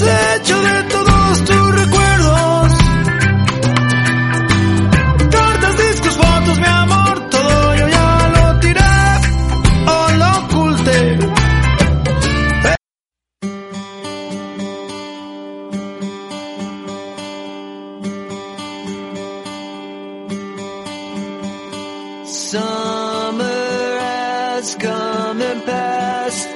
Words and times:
deshecho 0.00 0.62
de 0.62 0.82
todos 0.84 1.44
tus 1.44 1.74
recuerdos. 1.74 2.72
Cartas, 5.30 5.76
discos, 5.78 6.16
fotos, 6.16 6.58
mi 6.58 6.66
amor, 6.66 7.30
todo 7.30 7.74
yo 7.76 7.88
ya 7.88 8.28
lo 8.34 8.60
tiré 8.60 8.80
o 9.86 10.10
lo 10.18 10.38
oculté. 10.38 11.18
Summer 22.66 23.98
has 24.00 24.74
come 24.76 25.42
and 25.42 25.64
passed. 25.64 26.55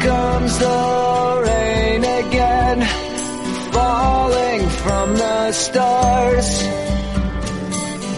comes 0.00 0.58
the 0.58 1.42
rain 1.44 2.04
again, 2.04 2.80
falling 3.72 4.68
from 4.68 5.14
the 5.16 5.52
stars, 5.52 6.48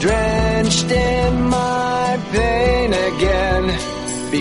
drenched 0.00 0.90
in 0.90 1.48
my 1.48 2.18
pain 2.32 2.92
again. 2.92 3.95